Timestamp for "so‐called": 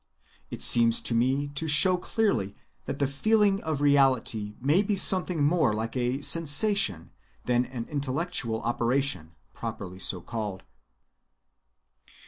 9.99-10.61